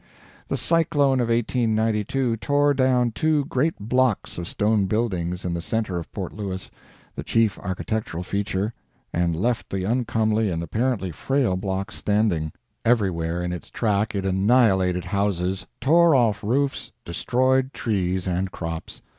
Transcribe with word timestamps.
The 0.47 0.57
cyclone 0.57 1.19
of 1.19 1.29
1892 1.29 2.37
tore 2.37 2.73
down 2.73 3.11
two 3.11 3.45
great 3.45 3.77
blocks 3.77 4.39
of 4.39 4.47
stone 4.47 4.87
buildings 4.87 5.45
in 5.45 5.53
the 5.53 5.61
center 5.61 5.99
of 5.99 6.11
Port 6.11 6.33
Louis 6.33 6.71
the 7.13 7.21
chief 7.21 7.59
architectural 7.59 8.23
feature 8.23 8.73
and 9.13 9.35
left 9.35 9.69
the 9.69 9.83
uncomely 9.83 10.49
and 10.49 10.63
apparently 10.63 11.11
frail 11.11 11.55
blocks 11.55 11.97
standing. 11.97 12.51
Everywhere 12.83 13.43
in 13.43 13.53
its 13.53 13.69
track 13.69 14.15
it 14.15 14.25
annihilated 14.25 15.05
houses, 15.05 15.67
tore 15.79 16.15
off 16.15 16.43
roofs, 16.43 16.91
destroyed 17.05 17.71
trees 17.71 18.27
and 18.27 18.49
crops. 18.51 19.03